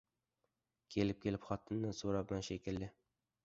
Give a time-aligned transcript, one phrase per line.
[0.95, 2.95] —Kelib-kelib xotinidan so‘rabman shekilli.